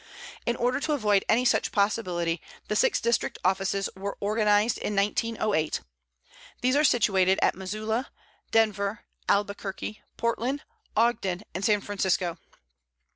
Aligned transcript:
In 0.47 0.55
order 0.55 0.79
to 0.79 0.93
avoid 0.93 1.23
any 1.29 1.45
such 1.45 1.71
possibility 1.71 2.41
the 2.69 2.75
six 2.75 2.99
District 2.99 3.37
offices 3.45 3.87
were 3.95 4.17
organized 4.19 4.79
in 4.79 4.95
1908. 4.95 5.81
These 6.61 6.75
are 6.75 6.83
situated 6.83 7.37
at 7.43 7.53
Missoula, 7.53 8.09
Denver, 8.49 9.01
Albuquerque, 9.29 10.01
Portland, 10.17 10.63
Ogden, 10.97 11.43
and 11.53 11.63
San 11.63 11.81
Francisco. 11.81 12.39